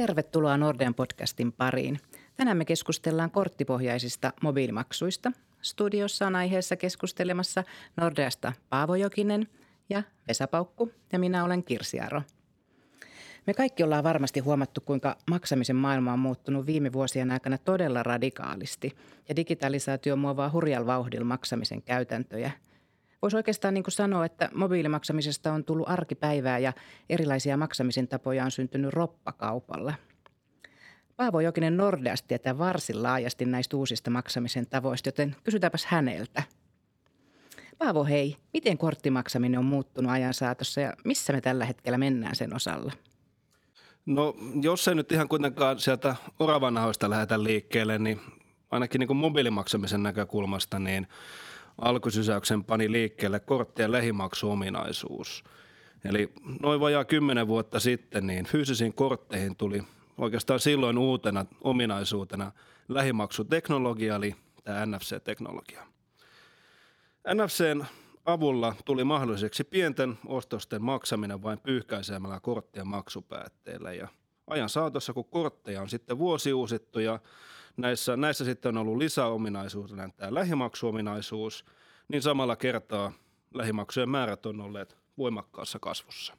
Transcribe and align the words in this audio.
Tervetuloa 0.00 0.56
Nordean 0.56 0.94
podcastin 0.94 1.52
pariin. 1.52 1.98
Tänään 2.36 2.56
me 2.56 2.64
keskustellaan 2.64 3.30
korttipohjaisista 3.30 4.32
mobiilimaksuista. 4.42 5.32
Studiossa 5.62 6.26
on 6.26 6.36
aiheessa 6.36 6.76
keskustelemassa 6.76 7.64
Nordeasta 7.96 8.52
Paavo 8.70 8.94
Jokinen 8.94 9.48
ja 9.88 10.02
Vesa 10.28 10.46
Paukku 10.46 10.92
ja 11.12 11.18
minä 11.18 11.44
olen 11.44 11.64
Kirsi 11.64 12.00
Aro. 12.00 12.22
Me 13.46 13.54
kaikki 13.54 13.82
ollaan 13.82 14.04
varmasti 14.04 14.40
huomattu, 14.40 14.80
kuinka 14.80 15.16
maksamisen 15.30 15.76
maailma 15.76 16.12
on 16.12 16.18
muuttunut 16.18 16.66
viime 16.66 16.92
vuosien 16.92 17.30
aikana 17.30 17.58
todella 17.58 18.02
radikaalisti 18.02 18.96
ja 19.28 19.36
digitalisaatio 19.36 20.16
muovaa 20.16 20.50
hurjalla 20.50 20.86
vauhdilla 20.86 21.24
maksamisen 21.24 21.82
käytäntöjä– 21.82 22.50
Voisi 23.26 23.36
oikeastaan 23.36 23.74
niin 23.74 23.84
kuin 23.84 23.92
sanoa, 23.92 24.24
että 24.24 24.50
mobiilimaksamisesta 24.54 25.52
on 25.52 25.64
tullut 25.64 25.88
arkipäivää 25.88 26.58
ja 26.58 26.72
erilaisia 27.08 27.56
maksamisen 27.56 28.08
tapoja 28.08 28.44
on 28.44 28.50
syntynyt 28.50 28.92
roppakaupalla. 28.92 29.94
Paavo 31.16 31.40
Jokinen 31.40 31.76
Nordeasta 31.76 32.28
tietää 32.28 32.58
varsin 32.58 33.02
laajasti 33.02 33.44
näistä 33.44 33.76
uusista 33.76 34.10
maksamisen 34.10 34.66
tavoista, 34.66 35.08
joten 35.08 35.36
kysytäänpäs 35.44 35.86
häneltä. 35.86 36.42
Paavo, 37.78 38.04
hei, 38.04 38.36
miten 38.52 38.78
korttimaksaminen 38.78 39.58
on 39.58 39.64
muuttunut 39.64 40.12
ajan 40.12 40.34
saatossa 40.34 40.80
ja 40.80 40.92
missä 41.04 41.32
me 41.32 41.40
tällä 41.40 41.64
hetkellä 41.64 41.98
mennään 41.98 42.36
sen 42.36 42.54
osalla? 42.54 42.92
No 44.06 44.34
jos 44.62 44.88
ei 44.88 44.94
nyt 44.94 45.12
ihan 45.12 45.28
kuitenkaan 45.28 45.78
sieltä 45.78 46.16
oravanahoista 46.38 47.10
lähdetä 47.10 47.42
liikkeelle, 47.42 47.98
niin 47.98 48.20
ainakin 48.70 48.98
niin 48.98 49.06
kuin 49.06 49.16
mobiilimaksamisen 49.16 50.02
näkökulmasta, 50.02 50.78
niin– 50.78 51.06
alkusysäyksen 51.78 52.64
pani 52.64 52.92
liikkeelle 52.92 53.40
korttien 53.40 53.92
lähimaksuominaisuus. 53.92 55.44
Eli 56.04 56.32
noin 56.62 56.80
vajaa 56.80 57.04
kymmenen 57.04 57.46
vuotta 57.46 57.80
sitten 57.80 58.26
niin 58.26 58.46
fyysisiin 58.46 58.94
kortteihin 58.94 59.56
tuli 59.56 59.82
oikeastaan 60.18 60.60
silloin 60.60 60.98
uutena 60.98 61.46
ominaisuutena 61.60 62.52
lähimaksuteknologia, 62.88 64.16
eli 64.16 64.34
tämä 64.64 64.86
NFC-teknologia. 64.86 65.86
NFCn 67.34 67.84
avulla 68.24 68.74
tuli 68.84 69.04
mahdolliseksi 69.04 69.64
pienten 69.64 70.18
ostosten 70.26 70.82
maksaminen 70.82 71.42
vain 71.42 71.58
pyyhkäisemällä 71.58 72.40
korttien 72.40 72.86
maksupäätteellä 72.86 73.92
ja 73.92 74.08
ajan 74.46 74.68
saatossa, 74.68 75.12
kun 75.12 75.24
kortteja 75.24 75.82
on 75.82 75.88
sitten 75.88 76.18
vuosi 76.18 76.52
uusittu 76.52 76.98
ja 76.98 77.18
näissä, 77.76 78.16
näissä 78.16 78.44
sitten 78.44 78.68
on 78.68 78.82
ollut 78.82 78.98
lisäominaisuutena 78.98 80.10
tämä 80.16 80.34
lähimaksuominaisuus, 80.34 81.64
niin 82.08 82.22
samalla 82.22 82.56
kertaa 82.56 83.12
lähimaksujen 83.54 84.10
määrät 84.10 84.46
on 84.46 84.60
olleet 84.60 84.96
voimakkaassa 85.18 85.78
kasvussa. 85.78 86.36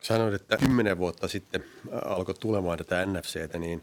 Sanoit, 0.00 0.34
että 0.34 0.56
kymmenen 0.56 0.98
vuotta 0.98 1.28
sitten 1.28 1.64
alkoi 2.04 2.34
tulemaan 2.34 2.78
tätä 2.78 3.06
NFCtä, 3.06 3.58
niin, 3.58 3.82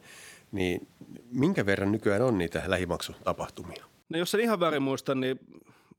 niin 0.51 0.87
minkä 1.31 1.65
verran 1.65 1.91
nykyään 1.91 2.21
on 2.21 2.37
niitä 2.37 2.63
lähimaksutapahtumia? 2.67 3.85
No 4.09 4.19
jos 4.19 4.35
en 4.35 4.41
ihan 4.41 4.59
väärin 4.59 4.81
muista, 4.81 5.15
niin 5.15 5.39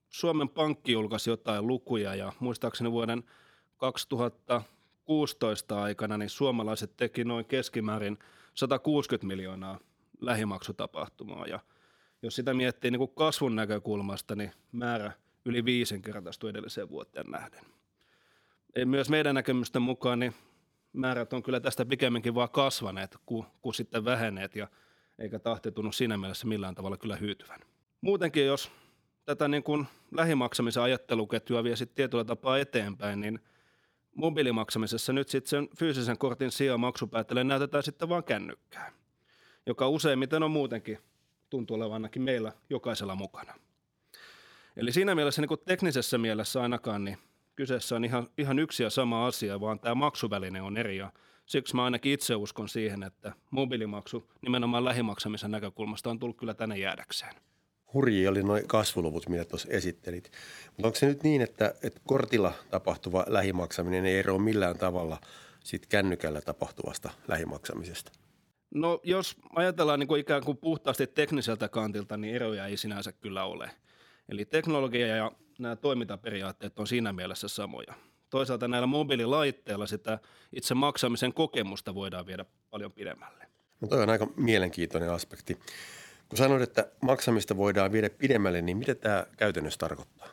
Suomen 0.08 0.48
Pankki 0.48 0.92
julkaisi 0.92 1.30
jotain 1.30 1.66
lukuja 1.66 2.14
ja 2.14 2.32
muistaakseni 2.41 2.92
vuoden 2.92 3.22
2016 3.76 5.82
aikana 5.82 6.18
niin 6.18 6.30
suomalaiset 6.30 6.96
teki 6.96 7.24
noin 7.24 7.44
keskimäärin 7.44 8.18
160 8.54 9.26
miljoonaa 9.26 9.78
lähimaksutapahtumaa. 10.20 11.46
Ja 11.46 11.60
jos 12.22 12.36
sitä 12.36 12.54
miettii 12.54 12.90
niin 12.90 12.98
kuin 12.98 13.14
kasvun 13.14 13.56
näkökulmasta, 13.56 14.36
niin 14.36 14.52
määrä 14.72 15.12
yli 15.44 15.64
viisinkertaistui 15.64 16.50
edelliseen 16.50 16.88
vuoteen 16.88 17.26
nähden. 17.30 17.64
Myös 18.84 19.10
meidän 19.10 19.34
näkemysten 19.34 19.82
mukaan 19.82 20.18
niin 20.18 20.34
määrät 20.92 21.32
on 21.32 21.42
kyllä 21.42 21.60
tästä 21.60 21.84
pikemminkin 21.84 22.34
vaan 22.34 22.50
kasvaneet 22.50 23.16
kuin, 23.26 23.46
kuin 23.62 23.74
sitten 23.74 24.04
vähenneet 24.04 24.56
ja 24.56 24.68
eikä 25.18 25.38
tahti 25.38 25.72
tunnu 25.72 25.92
siinä 25.92 26.16
mielessä 26.16 26.46
millään 26.46 26.75
tavalla 26.75 26.97
kyllä 26.97 27.16
hyytyvän. 27.16 27.60
Muutenkin, 28.00 28.47
jos 28.47 28.70
tätä 29.25 29.48
niin 29.48 29.62
kuin 29.62 29.87
lähimaksamisen 30.12 30.82
ajatteluketjua 30.82 31.64
vie 31.64 31.76
sitten 31.76 31.97
tietyllä 31.97 32.25
tapaa 32.25 32.58
eteenpäin, 32.58 33.20
niin 33.20 33.41
mobiilimaksamisessa 34.14 35.12
nyt 35.12 35.28
sitten 35.28 35.50
sen 35.50 35.69
fyysisen 35.78 36.19
kortin 36.19 36.50
sijaan 36.50 36.81
maksupäättelyyn 36.81 37.48
näytetään 37.48 37.82
sitten 37.82 38.08
vain 38.08 38.25
kännykkää 38.25 39.00
joka 39.66 39.88
useimmiten 39.88 40.43
on 40.43 40.50
muutenkin 40.50 40.98
tuntuu 41.50 41.76
olevan 41.76 41.94
ainakin 41.94 42.22
meillä 42.22 42.53
jokaisella 42.71 43.15
mukana. 43.15 43.54
Eli 44.76 44.93
siinä 44.93 45.15
mielessä 45.15 45.43
niin 45.43 45.48
kuin 45.48 45.60
teknisessä 45.65 46.19
mielessä 46.19 46.62
ainakaan 46.62 47.04
niin 47.04 47.19
kyseessä 47.56 47.97
on 47.97 48.04
ihan, 48.04 48.28
ihan 48.38 48.59
yksi 48.59 48.82
ja 48.82 48.91
sama 48.91 49.26
asia, 49.26 49.60
vaan 49.60 49.81
tämä 49.81 49.94
maksuväline 49.94 50.62
on 50.62 50.76
eri. 50.76 50.97
Ja 50.97 51.12
siksi 51.47 51.76
mä 51.76 51.84
ainakin 51.84 52.12
itse 52.12 52.34
uskon 52.34 52.69
siihen, 52.69 53.03
että 53.03 53.32
mobiilimaksu 53.50 54.31
nimenomaan 54.43 54.84
lähimaksamisen 54.84 55.50
näkökulmasta 55.50 56.10
on 56.10 56.19
tullut 56.19 56.37
kyllä 56.37 56.54
tänne 56.54 56.78
jäädäkseen. 56.78 57.34
Hurji 57.94 58.28
oli 58.28 58.43
noin 58.43 58.69
kasvuluvut, 58.69 59.28
mitä 59.28 59.44
tuossa 59.44 59.69
esittelit. 59.70 60.32
Mutta 60.66 60.88
onko 60.88 60.99
se 60.99 61.06
nyt 61.06 61.22
niin, 61.22 61.43
että, 61.43 61.75
että 61.82 62.00
kortilla 62.06 62.53
tapahtuva 62.70 63.25
lähimaksaminen 63.28 64.06
ei 64.06 64.19
eroa 64.19 64.38
millään 64.38 64.78
tavalla 64.78 65.20
sit 65.65 65.87
kännykällä 65.87 66.41
tapahtuvasta 66.41 67.10
lähimaksamisesta? 67.28 68.12
No 68.75 69.00
jos 69.03 69.36
ajatellaan 69.56 70.00
niin 70.00 70.08
kuin 70.08 70.20
ikään 70.20 70.44
kuin 70.44 70.56
puhtaasti 70.56 71.06
tekniseltä 71.06 71.69
kantilta, 71.69 72.16
niin 72.16 72.34
eroja 72.34 72.66
ei 72.66 72.76
sinänsä 72.76 73.12
kyllä 73.12 73.44
ole. 73.44 73.70
Eli 74.28 74.44
teknologia 74.44 75.06
ja 75.06 75.32
nämä 75.58 75.76
toimintaperiaatteet 75.76 76.78
on 76.78 76.86
siinä 76.86 77.12
mielessä 77.12 77.48
samoja. 77.48 77.94
Toisaalta 78.31 78.69
näillä 78.69 78.86
mobiililaitteilla 78.86 79.86
sitä 79.86 80.19
itse 80.53 80.75
maksamisen 80.75 81.32
kokemusta 81.32 81.94
voidaan 81.94 82.26
viedä 82.26 82.44
paljon 82.70 82.92
pidemmälle. 82.92 83.47
No 83.81 83.88
toi 83.88 84.03
on 84.03 84.10
aika 84.10 84.28
mielenkiintoinen 84.36 85.10
aspekti. 85.10 85.58
Kun 86.28 86.38
sanoit, 86.38 86.62
että 86.62 86.87
maksamista 87.02 87.56
voidaan 87.56 87.92
viedä 87.92 88.10
pidemmälle, 88.10 88.62
niin 88.62 88.76
mitä 88.76 88.94
tämä 88.94 89.26
käytännössä 89.37 89.78
tarkoittaa? 89.78 90.28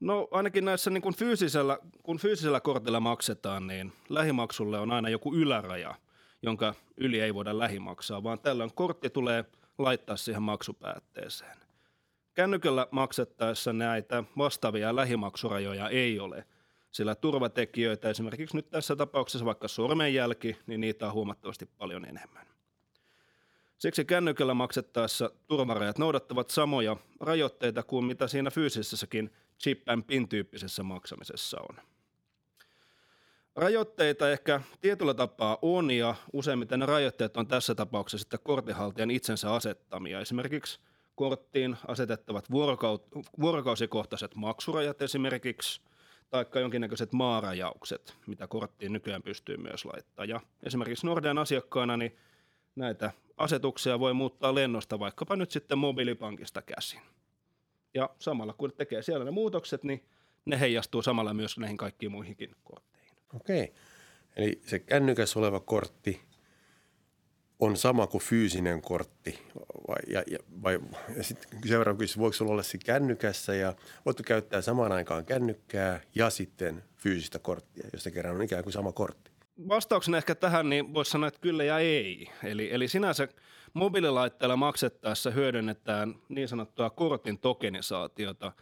No 0.00 0.28
ainakin 0.30 0.64
näissä 0.64 0.90
niin 0.90 1.02
kun 1.02 1.14
fyysisellä, 1.14 1.78
kun 2.02 2.18
fyysisellä 2.18 2.60
kortilla 2.60 3.00
maksetaan, 3.00 3.66
niin 3.66 3.92
lähimaksulle 4.08 4.78
on 4.78 4.90
aina 4.90 5.08
joku 5.08 5.34
yläraja– 5.34 5.94
jonka 6.42 6.74
yli 6.96 7.20
ei 7.20 7.34
voida 7.34 7.58
lähimaksaa, 7.58 8.22
vaan 8.22 8.38
tällöin 8.38 8.74
kortti 8.74 9.10
tulee 9.10 9.44
laittaa 9.78 10.16
siihen 10.16 10.42
maksupäätteeseen. 10.42 11.58
Kännykällä 12.34 12.86
maksettaessa 12.90 13.72
näitä 13.72 14.24
vastaavia 14.38 14.96
lähimaksurajoja 14.96 15.88
ei 15.88 16.20
ole, 16.20 16.44
sillä 16.90 17.14
turvatekijöitä, 17.14 18.10
esimerkiksi 18.10 18.56
nyt 18.56 18.70
tässä 18.70 18.96
tapauksessa 18.96 19.44
vaikka 19.44 19.68
sormenjälki, 19.68 20.56
niin 20.66 20.80
niitä 20.80 21.06
on 21.06 21.12
huomattavasti 21.12 21.66
paljon 21.66 22.04
enemmän. 22.04 22.46
Siksi 23.78 24.04
kännykällä 24.04 24.54
maksettaessa 24.54 25.30
turvarajat 25.46 25.98
noudattavat 25.98 26.50
samoja 26.50 26.96
rajoitteita 27.20 27.82
kuin 27.82 28.04
mitä 28.04 28.28
siinä 28.28 28.50
fyysisessäkin 28.50 29.30
chip 29.60 29.88
and 29.88 30.02
pin 30.02 30.28
tyyppisessä 30.28 30.82
maksamisessa 30.82 31.60
on. 31.60 31.76
Rajoitteita 33.58 34.30
ehkä 34.30 34.60
tietyllä 34.80 35.14
tapaa 35.14 35.58
on 35.62 35.90
ja 35.90 36.14
useimmiten 36.32 36.80
ne 36.80 36.86
rajoitteet 36.86 37.36
on 37.36 37.46
tässä 37.46 37.74
tapauksessa 37.74 38.22
sitten 38.22 38.40
kortinhaltijan 38.42 39.10
itsensä 39.10 39.54
asettamia. 39.54 40.20
Esimerkiksi 40.20 40.80
korttiin 41.14 41.76
asetettavat 41.88 42.50
vuorokausikohtaiset 43.40 44.34
maksurajat 44.34 45.02
esimerkiksi, 45.02 45.80
tai 46.30 46.46
jonkinnäköiset 46.54 47.12
maarajaukset, 47.12 48.16
mitä 48.26 48.46
korttiin 48.46 48.92
nykyään 48.92 49.22
pystyy 49.22 49.56
myös 49.56 49.84
laittaa. 49.84 50.24
Ja 50.24 50.40
esimerkiksi 50.62 51.06
Nordean 51.06 51.38
asiakkaana 51.38 51.96
niin 51.96 52.16
näitä 52.76 53.10
asetuksia 53.36 54.00
voi 54.00 54.14
muuttaa 54.14 54.54
lennosta 54.54 54.98
vaikkapa 54.98 55.36
nyt 55.36 55.50
sitten 55.50 55.78
mobiilipankista 55.78 56.62
käsin. 56.62 57.00
Ja 57.94 58.10
samalla 58.18 58.52
kun 58.52 58.72
tekee 58.72 59.02
siellä 59.02 59.24
ne 59.24 59.30
muutokset, 59.30 59.84
niin 59.84 60.04
ne 60.44 60.60
heijastuu 60.60 61.02
samalla 61.02 61.34
myös 61.34 61.58
näihin 61.58 61.76
kaikkiin 61.76 62.12
muihinkin 62.12 62.56
kortteihin. 62.64 62.87
Okei. 63.34 63.72
Eli 64.36 64.60
se 64.66 64.78
kännykässä 64.78 65.38
oleva 65.38 65.60
kortti 65.60 66.28
on 67.60 67.76
sama 67.76 68.06
kuin 68.06 68.22
fyysinen 68.22 68.82
kortti. 68.82 69.38
Vai, 69.88 69.96
ja, 70.06 70.22
ja, 70.30 70.38
vai, 70.62 70.80
ja 71.16 71.22
sitten 71.22 71.60
seuraava 71.68 71.98
kysymys, 71.98 72.18
voiko 72.18 72.32
sulla 72.32 72.52
olla 72.52 72.62
se 72.62 72.78
kännykässä 72.78 73.54
ja 73.54 73.74
voitko 74.06 74.22
käyttää 74.26 74.60
samaan 74.60 74.92
aikaan 74.92 75.24
kännykkää 75.24 76.00
ja 76.14 76.30
sitten 76.30 76.84
fyysistä 76.96 77.38
korttia, 77.38 77.88
jos 77.92 78.02
se 78.02 78.10
kerran 78.10 78.34
on 78.34 78.42
ikään 78.42 78.62
kuin 78.62 78.72
sama 78.72 78.92
kortti? 78.92 79.30
Vastauksena 79.68 80.16
ehkä 80.16 80.34
tähän 80.34 80.68
niin 80.68 80.94
voisi 80.94 81.10
sanoa, 81.10 81.28
että 81.28 81.40
kyllä 81.40 81.64
ja 81.64 81.78
ei. 81.78 82.30
Eli, 82.44 82.72
eli 82.72 82.88
sinänsä 82.88 83.28
mobiililaitteella 83.74 84.56
maksettaessa 84.56 85.30
hyödynnetään 85.30 86.14
niin 86.28 86.48
sanottua 86.48 86.90
kortin 86.90 87.38
tokenisaatiota, 87.38 88.52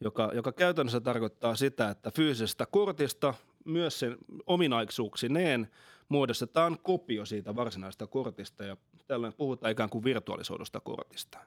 joka, 0.00 0.30
joka 0.34 0.52
käytännössä 0.52 1.00
tarkoittaa 1.00 1.56
sitä, 1.56 1.90
että 1.90 2.10
fyysisestä 2.10 2.66
kortista 2.66 3.34
myös 3.64 3.98
sen 3.98 4.16
ominaisuuksineen 4.46 5.70
muodostetaan 6.08 6.78
kopio 6.82 7.26
siitä 7.26 7.56
varsinaisesta 7.56 8.06
kortista 8.06 8.64
ja 8.64 8.76
tällöin 9.06 9.32
puhutaan 9.32 9.72
ikään 9.72 9.90
kuin 9.90 10.04
virtuaalisoidusta 10.04 10.80
kortista. 10.80 11.38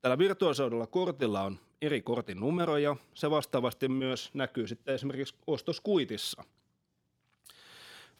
Tällä 0.00 0.18
virtuaalisoidulla 0.18 0.86
kortilla 0.86 1.42
on 1.42 1.58
eri 1.82 2.02
kortin 2.02 2.40
numeroja. 2.40 2.96
Se 3.14 3.30
vastaavasti 3.30 3.88
myös 3.88 4.30
näkyy 4.34 4.66
sitten 4.66 4.94
esimerkiksi 4.94 5.34
ostoskuitissa. 5.46 6.44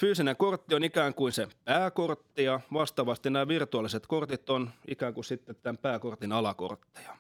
Fyysinen 0.00 0.36
kortti 0.36 0.74
on 0.74 0.84
ikään 0.84 1.14
kuin 1.14 1.32
se 1.32 1.48
pääkortti 1.64 2.44
ja 2.44 2.60
vastaavasti 2.72 3.30
nämä 3.30 3.48
virtuaaliset 3.48 4.06
kortit 4.06 4.50
on 4.50 4.70
ikään 4.88 5.14
kuin 5.14 5.24
sitten 5.24 5.56
tämän 5.62 5.78
pääkortin 5.78 6.32
alakortteja. 6.32 7.16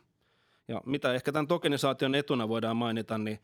Ja 0.68 0.80
mitä 0.86 1.14
ehkä 1.14 1.32
tämän 1.32 1.46
tokenisaation 1.46 2.14
etuna 2.14 2.48
voidaan 2.48 2.76
mainita, 2.76 3.18
niin 3.18 3.38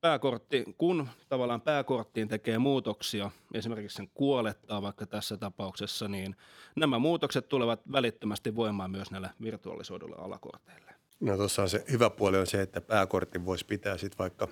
pääkortti, 0.00 0.64
kun 0.78 1.08
tavallaan 1.28 1.60
pääkorttiin 1.60 2.28
tekee 2.28 2.58
muutoksia, 2.58 3.30
esimerkiksi 3.54 3.96
sen 3.96 4.10
kuolettaa 4.14 4.82
vaikka 4.82 5.06
tässä 5.06 5.36
tapauksessa, 5.36 6.08
niin 6.08 6.36
nämä 6.76 6.98
muutokset 6.98 7.48
tulevat 7.48 7.80
välittömästi 7.92 8.56
voimaan 8.56 8.90
myös 8.90 9.10
näille 9.10 9.30
virtuaalisoiduille 9.42 10.16
alakorteille. 10.18 10.94
No 11.20 11.36
tuossa 11.36 11.62
on 11.62 11.68
se 11.68 11.84
hyvä 11.90 12.10
puoli 12.10 12.38
on 12.38 12.46
se, 12.46 12.62
että 12.62 12.80
pääkortin 12.80 13.46
voisi 13.46 13.66
pitää 13.66 13.98
sitten 13.98 14.18
vaikka 14.18 14.48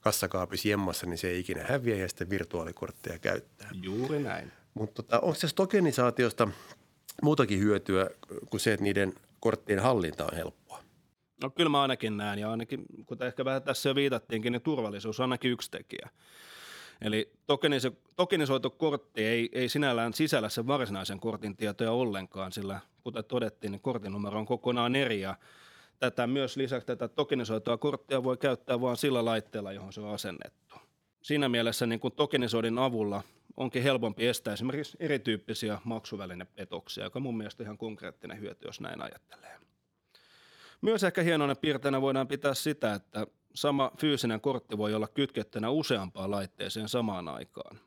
kassakaapissa 0.00 0.68
jemmassa, 0.68 1.06
niin 1.06 1.18
se 1.18 1.28
ei 1.28 1.40
ikinä 1.40 1.64
häviä 1.68 1.96
ja 1.96 2.08
sitten 2.08 2.30
virtuaalikortteja 2.30 3.18
käyttää. 3.18 3.70
Juuri 3.82 4.22
näin. 4.22 4.52
Mutta 4.74 5.02
tota, 5.02 5.20
onko 5.20 5.34
tässä 5.40 5.56
tokenisaatiosta 5.56 6.48
muutakin 7.22 7.58
hyötyä 7.58 8.10
kuin 8.50 8.60
se, 8.60 8.72
että 8.72 8.84
niiden 8.84 9.12
korttien 9.40 9.78
hallinta 9.78 10.24
on 10.24 10.36
helppoa? 10.36 10.63
No 11.42 11.50
kyllä 11.50 11.70
mä 11.70 11.82
ainakin 11.82 12.16
näen 12.16 12.38
ja 12.38 12.50
ainakin, 12.50 12.84
kuten 13.06 13.26
ehkä 13.26 13.44
vähän 13.44 13.62
tässä 13.62 13.88
jo 13.88 13.94
viitattiinkin, 13.94 14.52
niin 14.52 14.62
turvallisuus 14.62 15.20
on 15.20 15.24
ainakin 15.24 15.50
yksi 15.50 15.70
tekijä. 15.70 16.08
Eli 17.00 17.32
tokenisoitu 18.16 18.70
kortti 18.70 19.24
ei, 19.24 19.48
ei 19.52 19.68
sinällään 19.68 20.12
sisällä 20.12 20.48
sen 20.48 20.66
varsinaisen 20.66 21.20
kortin 21.20 21.56
tietoja 21.56 21.92
ollenkaan, 21.92 22.52
sillä 22.52 22.80
kuten 23.02 23.24
todettiin, 23.24 23.70
niin 23.70 23.80
kortin 23.80 24.12
numero 24.12 24.38
on 24.38 24.46
kokonaan 24.46 24.96
eri 24.96 25.20
ja 25.20 25.36
tätä 25.98 26.26
myös 26.26 26.56
lisäksi 26.56 26.86
tätä 26.86 27.08
tokenisoitua 27.08 27.76
korttia 27.76 28.24
voi 28.24 28.36
käyttää 28.36 28.80
vain 28.80 28.96
sillä 28.96 29.24
laitteella, 29.24 29.72
johon 29.72 29.92
se 29.92 30.00
on 30.00 30.14
asennettu. 30.14 30.76
Siinä 31.22 31.48
mielessä 31.48 31.86
niin 31.86 32.00
kuin 32.00 32.14
tokenisoidin 32.14 32.78
avulla 32.78 33.22
onkin 33.56 33.82
helpompi 33.82 34.26
estää 34.26 34.54
esimerkiksi 34.54 34.96
erityyppisiä 35.00 35.78
maksuvälinepetoksia, 35.84 37.04
joka 37.04 37.18
on 37.18 37.22
mun 37.22 37.36
mielestä 37.36 37.62
ihan 37.62 37.78
konkreettinen 37.78 38.40
hyöty, 38.40 38.68
jos 38.68 38.80
näin 38.80 39.02
ajattelee. 39.02 39.58
Myös 40.80 41.04
ehkä 41.04 41.22
hienona 41.22 41.54
piirteinä 41.54 42.00
voidaan 42.00 42.28
pitää 42.28 42.54
sitä, 42.54 42.94
että 42.94 43.26
sama 43.54 43.92
fyysinen 43.98 44.40
kortti 44.40 44.78
voi 44.78 44.94
olla 44.94 45.08
kytkettynä 45.08 45.70
useampaan 45.70 46.30
laitteeseen 46.30 46.88
samaan 46.88 47.28
aikaan. 47.28 47.80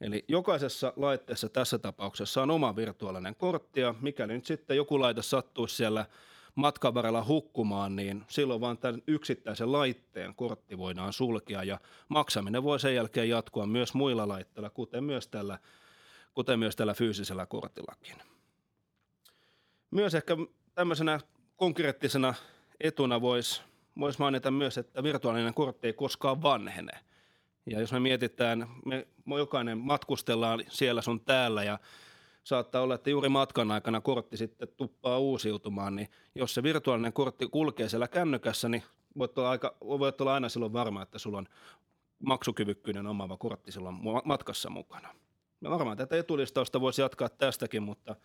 Eli 0.00 0.24
jokaisessa 0.28 0.92
laitteessa 0.96 1.48
tässä 1.48 1.78
tapauksessa 1.78 2.42
on 2.42 2.50
oma 2.50 2.76
virtuaalinen 2.76 3.34
kortti 3.36 3.80
ja 3.80 3.94
mikäli 4.00 4.32
nyt 4.32 4.46
sitten 4.46 4.76
joku 4.76 5.00
laite 5.00 5.22
sattuisi 5.22 5.76
siellä 5.76 6.06
matkan 6.54 6.94
varrella 6.94 7.24
hukkumaan, 7.24 7.96
niin 7.96 8.24
silloin 8.28 8.60
vaan 8.60 8.78
tämän 8.78 9.02
yksittäisen 9.06 9.72
laitteen 9.72 10.34
kortti 10.34 10.78
voidaan 10.78 11.12
sulkea 11.12 11.62
ja 11.62 11.80
maksaminen 12.08 12.62
voi 12.62 12.80
sen 12.80 12.94
jälkeen 12.94 13.28
jatkua 13.28 13.66
myös 13.66 13.94
muilla 13.94 14.28
laitteilla, 14.28 14.70
kuten 14.70 15.04
myös 15.04 15.28
tällä, 15.28 15.58
kuten 16.34 16.58
myös 16.58 16.76
tällä 16.76 16.94
fyysisellä 16.94 17.46
kortillakin. 17.46 18.16
Myös 19.90 20.14
ehkä 20.14 20.36
tämmöisenä 20.74 21.20
konkreettisena 21.58 22.34
etuna 22.80 23.20
voisi 23.20 23.62
vois 23.98 24.18
mainita 24.18 24.50
myös, 24.50 24.78
että 24.78 25.02
virtuaalinen 25.02 25.54
kortti 25.54 25.86
ei 25.86 25.92
koskaan 25.92 26.42
vanhene. 26.42 26.92
Ja 27.66 27.80
jos 27.80 27.92
me 27.92 28.00
mietitään, 28.00 28.68
me 28.84 29.06
jokainen 29.38 29.78
matkustellaan 29.78 30.64
siellä 30.68 31.02
sun 31.02 31.20
täällä 31.20 31.64
ja 31.64 31.78
saattaa 32.44 32.82
olla, 32.82 32.94
että 32.94 33.10
juuri 33.10 33.28
matkan 33.28 33.70
aikana 33.70 34.00
kortti 34.00 34.36
sitten 34.36 34.68
tuppaa 34.76 35.18
uusiutumaan, 35.18 35.96
niin 35.96 36.08
jos 36.34 36.54
se 36.54 36.62
virtuaalinen 36.62 37.12
kortti 37.12 37.46
kulkee 37.46 37.88
siellä 37.88 38.08
kännykässä, 38.08 38.68
niin 38.68 38.82
voit 39.18 39.38
olla, 39.38 39.50
aika, 39.50 39.76
voit 39.80 40.20
olla 40.20 40.34
aina 40.34 40.48
silloin 40.48 40.72
varma, 40.72 41.02
että 41.02 41.18
sulla 41.18 41.38
on 41.38 41.46
maksukyvykkyyden 42.18 43.06
omaava 43.06 43.36
kortti 43.36 43.72
silloin 43.72 43.96
matkassa 44.24 44.70
mukana. 44.70 45.14
Ja 45.60 45.70
varmaan 45.70 45.96
tätä 45.96 46.16
etulistausta 46.16 46.80
voisi 46.80 47.02
jatkaa 47.02 47.28
tästäkin, 47.28 47.82
mutta 47.82 48.16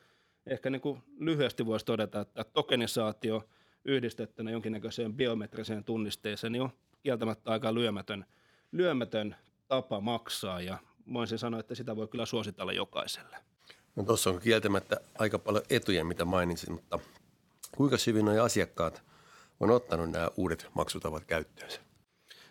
ehkä 0.48 0.70
niin 0.70 0.82
kuin 0.82 1.04
lyhyesti 1.20 1.66
voisi 1.66 1.86
todeta, 1.86 2.22
että 2.22 2.44
tokenisaatio 2.44 3.44
yhdistettynä 3.86 4.52
jonkinnäköiseen 4.52 5.14
biometriseen 5.14 5.84
tunnisteeseen 5.84 6.54
niin 6.54 6.62
on 6.62 6.70
kieltämättä 7.04 7.52
aika 7.52 7.74
lyömätön, 7.74 8.26
lyömätön 8.72 9.36
tapa 9.68 10.02
maksaa 10.02 10.62
ja 10.62 10.78
voisin 11.14 11.40
sanoa, 11.40 11.60
että 11.60 11.76
sitä 11.76 11.96
voi 11.96 12.08
kyllä 12.08 12.26
suositella 12.26 12.74
jokaiselle. 12.74 13.38
No 13.96 14.04
tuossa 14.04 14.30
on 14.30 14.40
kieltämättä 14.40 15.02
aika 15.20 15.40
paljon 15.40 15.64
etuja, 15.70 16.06
mitä 16.06 16.26
mainitsin, 16.26 16.72
mutta 16.72 17.00
kuinka 17.78 17.98
hyvin 18.08 18.26
nuo 18.26 18.44
asiakkaat 18.44 19.04
on 19.60 19.72
ottanut 19.72 20.12
nämä 20.12 20.30
uudet 20.38 20.68
maksutavat 20.74 21.26
käyttöönsä? 21.26 21.82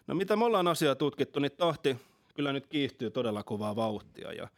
No 0.06 0.15
mitä 0.15 0.37
me 0.37 0.45
ollaan 0.45 0.69
asiaa 0.69 0.95
tutkittu, 0.95 1.41
niin 1.41 1.53
tahti 1.53 1.97
kyllä 2.35 2.53
nyt 2.53 2.67
kiihtyy 2.67 3.11
todella 3.11 3.43
kovaa 3.43 3.77
vauhtia 3.77 4.33
ja 4.33 4.49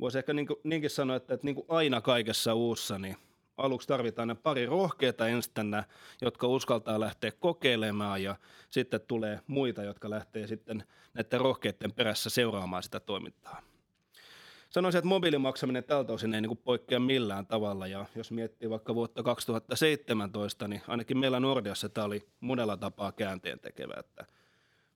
voisi 0.00 0.18
ehkä 0.18 0.32
niin 0.32 0.46
kuin, 0.46 0.60
niinkin 0.64 0.90
sanoa, 0.90 1.16
että, 1.16 1.34
että 1.34 1.44
niin 1.44 1.54
kuin 1.54 1.66
aina 1.68 2.00
kaikessa 2.00 2.54
uussa, 2.54 2.98
niin 2.98 3.16
aluksi 3.56 3.88
tarvitaan 3.88 4.28
ne 4.28 4.34
pari 4.34 4.66
rohkeita 4.66 5.28
enstänä, 5.28 5.84
jotka 6.20 6.46
uskaltaa 6.46 7.00
lähteä 7.00 7.32
kokeilemaan 7.32 8.22
ja 8.22 8.36
sitten 8.70 9.00
tulee 9.08 9.40
muita, 9.46 9.82
jotka 9.82 10.10
lähtee 10.10 10.46
sitten 10.46 10.84
näiden 11.14 11.40
rohkeiden 11.40 11.92
perässä 11.92 12.30
seuraamaan 12.30 12.82
sitä 12.82 13.00
toimintaa 13.00 13.62
sanoisin, 14.70 14.98
että 14.98 15.08
mobiilimaksaminen 15.08 15.84
tältä 15.84 16.12
osin 16.12 16.34
ei 16.34 16.40
niin 16.40 16.48
kuin 16.48 16.60
poikkea 16.64 17.00
millään 17.00 17.46
tavalla. 17.46 17.86
Ja 17.86 18.06
jos 18.14 18.30
miettii 18.30 18.70
vaikka 18.70 18.94
vuotta 18.94 19.22
2017, 19.22 20.68
niin 20.68 20.82
ainakin 20.88 21.18
meillä 21.18 21.40
Nordiassa 21.40 21.88
tämä 21.88 22.04
oli 22.04 22.28
monella 22.40 22.76
tapaa 22.76 23.12
käänteen 23.12 23.60
tekevä. 23.60 23.94
Että 23.98 24.26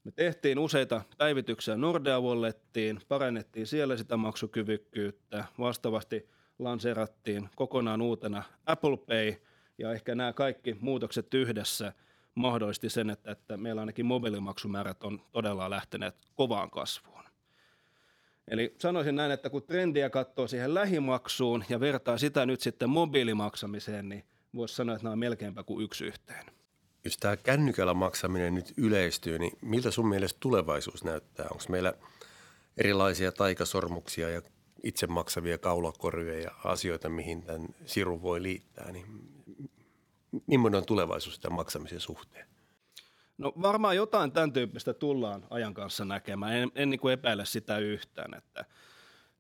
me 0.05 0.13
tehtiin 0.13 0.59
useita 0.59 1.03
päivityksiä 1.19 1.77
Nordea 1.77 2.21
Wallettiin, 2.21 3.01
parannettiin 3.09 3.67
siellä 3.67 3.97
sitä 3.97 4.17
maksukyvykkyyttä, 4.17 5.45
vastaavasti 5.59 6.29
lanseerattiin 6.59 7.49
kokonaan 7.57 8.03
uutena 8.03 8.43
Apple 8.67 8.97
Pay, 8.97 9.35
ja 9.79 9.93
ehkä 9.93 10.15
nämä 10.15 10.33
kaikki 10.33 10.77
muutokset 10.81 11.35
yhdessä 11.35 11.93
mahdollisti 12.35 12.91
sen, 12.91 13.11
että, 13.11 13.31
että 13.31 13.57
meillä 13.57 13.81
ainakin 13.81 14.07
mobiilimaksumäärät 14.07 15.03
on 15.03 15.21
todella 15.33 15.71
lähteneet 15.71 16.15
kovaan 16.35 16.71
kasvuun. 16.71 17.25
Eli 18.49 18.75
sanoisin 18.79 19.17
näin, 19.17 19.33
että 19.33 19.51
kun 19.51 19.63
trendiä 19.63 20.11
katsoo 20.11 20.47
siihen 20.47 20.75
lähimaksuun 20.75 21.65
ja 21.69 21.81
vertaa 21.81 22.19
sitä 22.19 22.47
nyt 22.47 22.61
sitten 22.61 22.91
mobiilimaksamiseen, 22.91 24.09
niin 24.09 24.25
voisi 24.55 24.75
sanoa, 24.75 24.95
että 24.95 25.05
nämä 25.05 25.13
on 25.13 25.19
melkeinpä 25.19 25.63
kuin 25.63 25.85
yksi 25.85 26.05
yhteen. 26.05 26.54
Jos 27.05 27.17
tämä 27.17 27.37
kännykällä 27.37 27.95
maksaminen 27.95 28.55
nyt 28.55 28.75
yleistyy, 28.77 29.39
niin 29.39 29.59
miltä 29.61 29.91
sun 29.91 30.09
mielestä 30.09 30.41
tulevaisuus 30.41 31.05
näyttää? 31.05 31.47
Onko 31.51 31.65
meillä 31.69 31.95
erilaisia 32.77 33.33
taikasormuksia 33.33 34.31
ja 34.31 34.43
itse 34.83 35.07
maksavia 35.07 35.59
kaulakorjuja 35.59 36.41
ja 36.41 36.51
asioita, 36.65 37.09
mihin 37.09 37.43
tämän 37.43 37.69
siru 37.87 38.23
voi 38.23 38.43
liittää? 38.43 38.93
Niin 38.93 39.07
millainen 40.47 40.79
on 40.79 40.87
tulevaisuus 40.87 41.39
tämän 41.39 41.57
maksamisen 41.57 42.01
suhteen? 42.01 42.47
No 43.39 43.53
varmaan 43.63 43.97
jotain 43.97 44.33
tämän 44.33 44.53
tyyppistä 44.53 44.95
tullaan 44.95 45.47
ajan 45.51 45.75
kanssa 45.75 46.05
näkemään. 46.05 46.53
En, 46.53 46.73
en 46.75 46.91
niin 46.91 47.01
kuin 47.01 47.13
epäile 47.13 47.45
sitä 47.45 47.79
yhtään. 47.79 48.35
Että 48.35 48.65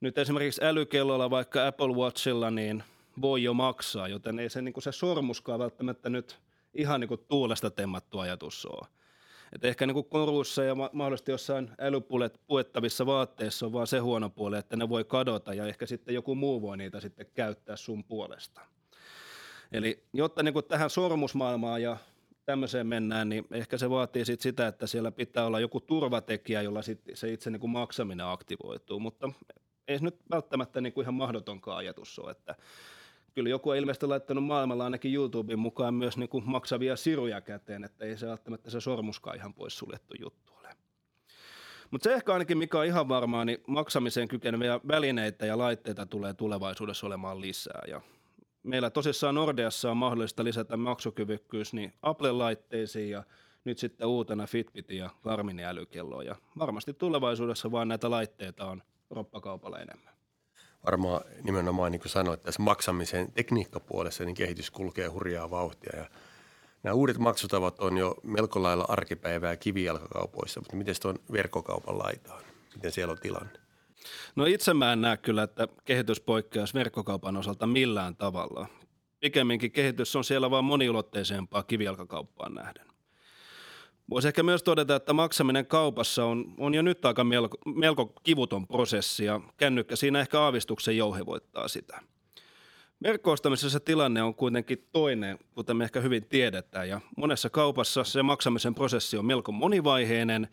nyt 0.01 0.19
esimerkiksi 0.19 0.65
älykellolla, 0.65 1.31
vaikka 1.31 1.67
Apple 1.67 1.95
Watchilla, 1.95 2.51
niin 2.51 2.85
voi 3.21 3.43
jo 3.43 3.55
maksaa, 3.55 4.09
joten 4.09 4.39
ei 4.39 4.51
se, 4.51 4.63
niin 4.63 4.73
kuin 4.73 4.85
se 4.85 4.93
sormuskaan 4.93 5.59
välttämättä 5.59 6.11
nyt 6.11 6.39
ihan 6.75 7.01
niin 7.01 7.09
kuin 7.09 7.21
tuulesta 7.29 7.71
temmattu 7.71 8.19
ajatus 8.19 8.67
ole. 8.67 8.89
Et 9.53 9.65
ehkä 9.65 9.87
niin 9.87 9.95
kuin 9.95 10.09
koruissa 10.09 10.65
ja 10.65 10.75
mahdollisesti 10.75 11.31
jossain 11.31 11.71
älypulet 11.79 12.41
puettavissa 12.47 13.07
vaatteissa 13.07 13.67
on 13.67 13.73
vaan 13.73 13.87
se 13.87 13.99
huono 13.99 14.31
puoli, 14.31 14.59
että 14.59 14.77
ne 14.77 14.89
voi 14.89 15.05
kadota 15.05 15.55
ja 15.55 15.67
ehkä 15.67 15.87
sitten 15.87 16.15
joku 16.15 16.35
muu 16.35 16.63
voi 16.63 16.77
niitä 16.77 17.01
sitten 17.01 17.27
käyttää 17.35 17.77
sun 17.77 18.05
puolesta. 18.05 18.61
Eli 19.73 20.05
jotta 20.13 20.43
niin 20.43 20.53
kuin 20.53 20.65
tähän 20.65 20.91
sormusmaailmaan 20.91 21.83
ja 21.83 21.97
tämmöiseen 22.47 22.87
mennään, 22.87 23.29
niin 23.29 23.47
ehkä 23.51 23.79
se 23.79 23.91
vaatii 23.91 24.25
sit 24.25 24.41
sitä, 24.41 24.67
että 24.67 24.87
siellä 24.87 25.11
pitää 25.11 25.47
olla 25.47 25.61
joku 25.61 25.81
turvatekijä, 25.81 26.63
jolla 26.63 26.83
sit 26.83 27.01
se 27.15 27.33
itse 27.33 27.51
niin 27.51 27.61
kuin 27.61 27.71
maksaminen 27.71 28.27
aktivoituu, 28.27 29.01
mutta 29.01 29.33
ei 29.89 29.99
se 29.99 30.05
nyt 30.05 30.17
välttämättä 30.31 30.81
niin 30.81 30.93
kuin 30.93 31.05
ihan 31.05 31.15
mahdotonkaan 31.15 31.79
ajatus 31.79 32.19
ole, 32.19 32.31
että 32.31 32.55
kyllä 33.35 33.49
joku 33.49 33.71
on 33.71 33.77
ilmeisesti 33.77 34.07
laittanut 34.07 34.45
maailmalla 34.45 34.85
ainakin 34.85 35.15
YouTuben 35.15 35.59
mukaan 35.59 35.95
myös 35.95 36.17
niin 36.17 36.29
kuin 36.29 36.45
maksavia 36.47 36.97
siruja 36.97 37.41
käteen, 37.41 37.85
että 37.85 38.05
ei 38.05 38.17
se 38.17 38.27
välttämättä 38.27 38.71
se 38.71 38.81
sormuskaan 38.81 39.37
ihan 39.37 39.55
pois 39.55 39.79
suljettu 39.79 40.15
juttu 40.21 40.53
ole. 40.53 40.69
Mutta 41.91 42.05
se 42.05 42.15
ehkä 42.15 42.33
ainakin, 42.33 42.59
mikä 42.59 42.79
on 42.79 42.87
ihan 42.87 43.09
varmaa, 43.09 43.45
niin 43.45 43.59
maksamiseen 43.67 44.29
kykeneviä 44.29 44.81
välineitä 44.89 45.47
ja 45.47 45.59
laitteita 45.59 46.07
tulee 46.07 46.35
tulevaisuudessa 46.35 47.07
olemaan 47.07 47.41
lisää. 47.41 47.83
Ja 47.89 48.01
meillä 48.63 48.91
tosissaan 48.91 49.35
Nordeassa 49.35 49.91
on 49.91 49.97
mahdollista 49.97 50.45
lisätä 50.45 50.77
maksukyvykkyys 50.77 51.73
niin 51.73 51.93
Apple-laitteisiin 52.03 53.11
ja 53.11 53.23
nyt 53.65 53.79
sitten 53.79 54.09
uutena 54.09 54.47
Fitbitin 54.47 54.99
ja 54.99 55.11
Garminin 55.23 55.65
älykelloon. 55.65 56.27
Ja 56.27 56.37
varmasti 56.59 56.95
tulevaisuudessa 56.95 57.73
vaan 57.73 57.89
näitä 57.89 58.11
laitteita 58.11 58.67
on 58.67 58.83
roppakaupalla 59.11 59.79
enemmän. 59.79 60.15
Varmaan 60.85 61.21
nimenomaan 61.43 61.93
niin 61.93 62.01
kuin 62.01 62.11
sanoit, 62.11 62.43
tässä 62.43 62.63
maksamisen 62.63 63.33
tekniikkapuolessa 63.33 64.25
niin 64.25 64.35
kehitys 64.35 64.71
kulkee 64.71 65.09
hurjaa 65.09 65.51
vauhtia 65.51 65.97
ja 65.97 66.11
nämä 66.83 66.95
uudet 66.95 67.19
maksutavat 67.19 67.81
on 67.81 67.97
jo 67.97 68.15
melko 68.23 68.63
lailla 68.63 68.85
arkipäivää 68.89 69.57
kivijalkakaupoissa, 69.57 70.61
mutta 70.61 70.77
miten 70.77 70.95
tuon 71.03 71.19
verkkokaupan 71.33 71.99
laitaan? 71.99 72.43
Miten 72.75 72.93
siellä 72.93 73.13
on 73.13 73.19
tilanne? 73.19 73.59
No 74.37 74.45
itse 74.45 74.75
mä 74.75 74.93
en 74.93 75.01
näe 75.01 75.17
kyllä, 75.17 75.43
että 75.43 75.69
kehitys 75.85 76.21
poikkeaisi 76.21 76.75
verkkokaupan 76.75 77.37
osalta 77.37 77.67
millään 77.67 78.17
tavalla. 78.17 78.67
Pikemminkin 79.21 79.73
kehitys 79.73 80.17
on 80.17 80.25
siellä 80.25 80.51
vaan 80.51 80.65
moniulotteisempaa 80.65 81.63
kivijalkakauppaan 81.63 82.55
nähden. 82.55 82.94
Voisi 84.11 84.29
ehkä 84.29 84.43
myös 84.43 84.63
todeta, 84.63 84.97
että 84.97 85.13
maksaminen 85.13 85.67
kaupassa 85.67 86.25
on, 86.25 86.55
on 86.59 86.75
jo 86.75 86.83
nyt 86.83 87.05
aika 87.05 87.25
melko, 87.25 87.59
melko 87.75 88.13
kivuton 88.23 88.67
prosessi 88.67 89.25
ja 89.25 89.41
kännykkä 89.57 89.97
siinä 89.97 90.21
ehkä 90.21 90.41
aavistuksen 90.41 90.97
jouhevoittaa 90.97 91.69
sitä. 91.69 92.01
Verkkoostamisessa 93.03 93.81
tilanne 93.81 94.23
on 94.23 94.35
kuitenkin 94.35 94.89
toinen, 94.93 95.39
kuten 95.55 95.77
me 95.77 95.85
ehkä 95.85 96.01
hyvin 96.01 96.27
tiedetään, 96.27 96.89
ja 96.89 97.01
monessa 97.17 97.51
kaupassa 97.51 98.05
se 98.05 98.23
maksamisen 98.23 98.75
prosessi 98.75 99.17
on 99.17 99.27
melko 99.27 99.53
monivaiheinen, 99.53 100.49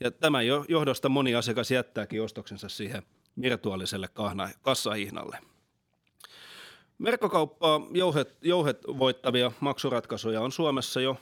ja 0.00 0.10
tämän 0.10 0.46
johdosta 0.68 1.08
moni 1.08 1.34
asiakas 1.34 1.70
jättääkin 1.70 2.22
ostoksensa 2.22 2.68
siihen 2.68 3.02
virtuaaliselle 3.40 4.08
kassahihnalle. 4.62 5.38
Verkkokauppaa 7.02 7.80
jouhet, 7.90 8.36
jouhet 8.42 8.82
voittavia 8.98 9.52
maksuratkaisuja 9.60 10.40
on 10.40 10.52
Suomessa 10.52 11.00
jo 11.00 11.16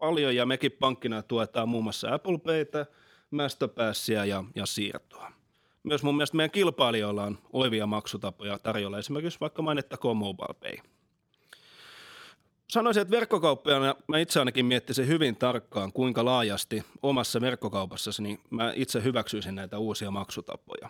paljon 0.00 0.36
ja 0.36 0.46
mekin 0.46 0.72
pankkina 0.72 1.22
tuetaan 1.22 1.68
muun 1.68 1.84
muassa 1.84 2.14
Apple 2.14 2.38
Paytä, 2.38 2.86
Masterpassia 3.30 4.24
ja, 4.24 4.44
ja 4.54 4.66
siirtoa. 4.66 5.32
Myös 5.82 6.02
mun 6.02 6.16
mielestä 6.16 6.36
meidän 6.36 6.50
kilpailijoilla 6.50 7.24
on 7.24 7.38
olevia 7.52 7.86
maksutapoja 7.86 8.58
tarjolla, 8.58 8.98
esimerkiksi 8.98 9.40
vaikka 9.40 9.62
mainittakoon 9.62 10.16
Mobile 10.16 10.54
Pay. 10.60 10.76
Sanoisin, 12.68 13.00
että 13.00 13.16
verkkokauppajana 13.16 13.94
mä 14.06 14.18
itse 14.18 14.38
ainakin 14.38 14.66
miettisin 14.66 15.06
hyvin 15.06 15.36
tarkkaan, 15.36 15.92
kuinka 15.92 16.24
laajasti 16.24 16.84
omassa 17.02 17.40
verkkokaupassasi 17.40 18.22
niin 18.22 18.40
mä 18.50 18.72
itse 18.76 19.02
hyväksyisin 19.02 19.54
näitä 19.54 19.78
uusia 19.78 20.10
maksutapoja. 20.10 20.88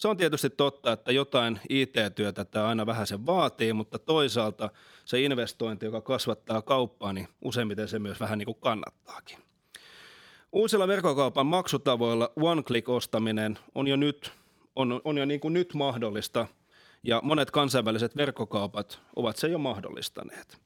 Se 0.00 0.08
on 0.08 0.16
tietysti 0.16 0.50
totta, 0.50 0.92
että 0.92 1.12
jotain 1.12 1.60
IT-työtä 1.68 2.44
tämä 2.44 2.68
aina 2.68 2.86
vähän 2.86 3.06
se 3.06 3.26
vaatii, 3.26 3.72
mutta 3.72 3.98
toisaalta 3.98 4.70
se 5.04 5.20
investointi, 5.20 5.86
joka 5.86 6.00
kasvattaa 6.00 6.62
kauppaa, 6.62 7.12
niin 7.12 7.28
useimmiten 7.44 7.88
se 7.88 7.98
myös 7.98 8.20
vähän 8.20 8.38
niin 8.38 8.46
kuin 8.46 8.60
kannattaakin. 8.60 9.38
Uusilla 10.52 10.88
verkkokaupan 10.88 11.46
maksutavoilla 11.46 12.32
one-click-ostaminen 12.36 13.58
on 13.74 13.86
jo 13.86 13.96
nyt, 13.96 14.32
on, 14.76 15.00
on 15.04 15.18
jo 15.18 15.24
niin 15.24 15.40
kuin 15.40 15.54
nyt 15.54 15.74
mahdollista 15.74 16.46
ja 17.02 17.20
monet 17.24 17.50
kansainväliset 17.50 18.16
verkkokaupat 18.16 19.00
ovat 19.16 19.36
se 19.36 19.48
jo 19.48 19.58
mahdollistaneet. 19.58 20.60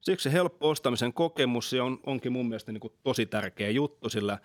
Siksi 0.00 0.32
helppo 0.32 0.68
ostamisen 0.68 1.12
kokemus 1.12 1.72
on, 1.82 1.98
onkin 2.06 2.32
mun 2.32 2.48
mielestä 2.48 2.72
niin 2.72 2.80
kuin 2.80 2.92
tosi 3.02 3.26
tärkeä 3.26 3.70
juttu, 3.70 4.10
sillä 4.10 4.38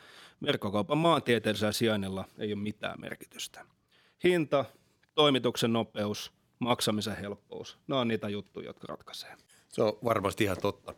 verkkokaupan 0.46 0.98
maantieteellisellä 0.98 1.72
sijainnilla 1.72 2.25
ei 2.39 2.54
ole 2.54 2.62
mitään 2.62 3.01
merkitystä. 3.01 3.75
Hinta, 4.25 4.65
toimituksen 5.15 5.74
nopeus, 5.74 6.34
maksamisen 6.60 7.17
helppous, 7.17 7.79
ne 7.88 7.96
on 7.96 8.08
niitä 8.08 8.29
juttuja, 8.29 8.67
jotka 8.67 8.88
ratkaisee. 8.88 9.36
Se 9.67 9.84
on 9.84 9.98
varmasti 10.03 10.44
ihan 10.44 10.58
totta. 10.62 10.94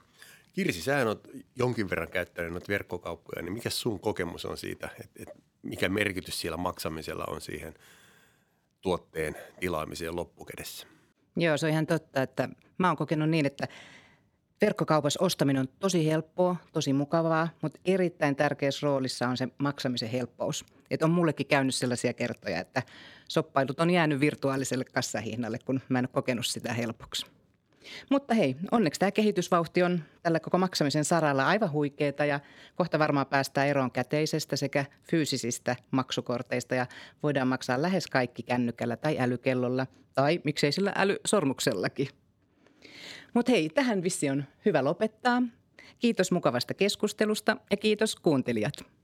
Kirsi, 0.54 0.82
sä 0.82 1.08
oot 1.08 1.28
jonkin 1.56 1.90
verran 1.90 2.10
käyttänyt 2.10 2.52
noita 2.52 2.68
verkkokauppoja, 2.68 3.42
niin 3.42 3.54
mikä 3.54 3.70
sun 3.70 4.00
kokemus 4.00 4.46
on 4.46 4.58
siitä, 4.58 4.90
että, 5.00 5.22
että 5.22 5.36
mikä 5.62 5.90
merkitys 5.90 6.42
siellä 6.42 6.58
maksamisella 6.58 7.26
on 7.28 7.42
siihen 7.42 7.74
tuotteen 8.82 9.36
tilaamiseen 9.60 10.16
loppukädessä? 10.16 10.88
Joo, 11.36 11.58
se 11.58 11.66
on 11.66 11.72
ihan 11.72 11.88
totta, 11.88 12.22
että 12.22 12.50
mä 12.78 12.88
oon 12.88 12.98
kokenut 12.98 13.30
niin, 13.30 13.46
että 13.46 13.68
verkkokaupassa 14.62 15.24
ostaminen 15.24 15.60
on 15.60 15.68
tosi 15.80 16.08
helppoa, 16.08 16.56
tosi 16.72 16.94
mukavaa, 16.94 17.50
mutta 17.62 17.80
erittäin 17.86 18.36
tärkeässä 18.36 18.88
roolissa 18.88 19.28
on 19.28 19.38
se 19.38 19.48
maksamisen 19.58 20.10
helppous. 20.10 20.66
Et 20.92 21.04
on 21.04 21.12
mullekin 21.12 21.48
käynyt 21.48 21.76
sellaisia 21.76 22.14
kertoja, 22.14 22.60
että 22.60 22.84
soppailut 23.28 23.80
on 23.80 23.90
jäänyt 23.90 24.20
virtuaaliselle 24.20 24.86
kassahinnalle, 24.86 25.60
kun 25.66 25.82
mä 25.90 26.00
en 26.00 26.06
ole 26.06 26.10
kokenut 26.14 26.46
sitä 26.46 26.74
helpoksi. 26.74 27.26
Mutta 28.10 28.34
hei, 28.34 28.56
onneksi 28.72 29.00
tämä 29.00 29.12
kehitysvauhti 29.12 29.84
on 29.84 30.00
tällä 30.24 30.40
koko 30.40 30.58
maksamisen 30.58 31.06
saralla 31.06 31.48
aivan 31.48 31.72
huikeeta 31.72 32.26
ja 32.26 32.40
kohta 32.76 33.00
varmaan 33.00 33.28
päästään 33.28 33.68
eroon 33.68 33.92
käteisestä 33.92 34.56
sekä 34.56 34.86
fyysisistä 35.04 35.76
maksukorteista 35.92 36.76
ja 36.76 36.86
voidaan 37.24 37.48
maksaa 37.48 37.82
lähes 37.82 38.08
kaikki 38.08 38.44
kännykällä 38.44 38.98
tai 38.98 39.20
älykellolla 39.20 39.88
tai 40.14 40.42
miksei 40.44 40.72
sillä 40.72 40.94
älysormuksellakin. 40.96 42.08
Mutta 43.34 43.52
hei, 43.52 43.70
tähän 43.70 44.04
vissi 44.04 44.30
on 44.30 44.44
hyvä 44.66 44.84
lopettaa. 44.84 45.44
Kiitos 46.00 46.32
mukavasta 46.32 46.74
keskustelusta 46.74 47.58
ja 47.72 47.78
kiitos 47.78 48.16
kuuntelijat. 48.16 48.97